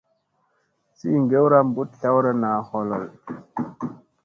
Sii 0.97 1.19
ŋgewra 1.23 1.59
mbuɗ 1.67 1.87
tlawra 1.99 2.31
naa 2.41 2.57
a 2.61 2.65
holhon. 2.69 3.05